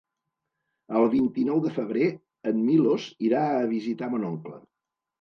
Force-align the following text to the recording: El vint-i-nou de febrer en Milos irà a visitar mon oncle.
El 0.99 1.05
vint-i-nou 1.15 1.61
de 1.67 1.75
febrer 1.77 2.09
en 2.55 2.65
Milos 2.73 3.09
irà 3.31 3.47
a 3.63 3.71
visitar 3.79 4.15
mon 4.17 4.31
oncle. 4.35 4.61